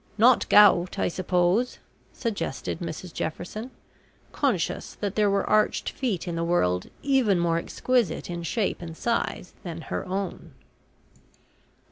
"Not 0.17 0.49
gout, 0.49 0.97
I 0.97 1.07
suppose?" 1.09 1.77
suggested 2.11 2.79
Mrs 2.79 3.13
Jefferson, 3.13 3.69
conscious 4.31 4.95
that 4.95 5.13
there 5.13 5.29
were 5.29 5.47
arched 5.47 5.91
feet 5.91 6.27
in 6.27 6.35
the 6.35 6.43
world 6.43 6.89
even 7.03 7.37
more 7.37 7.59
exquisite 7.59 8.27
in 8.27 8.41
shape 8.41 8.81
and 8.81 8.97
size 8.97 9.53
than 9.61 9.81
her 9.93 10.03
own. 10.07 10.53